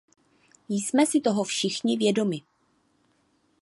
Jsme 0.69 1.05
si 1.05 1.21
toho 1.21 1.43
všichni 1.43 1.97
vědomi. 1.97 2.41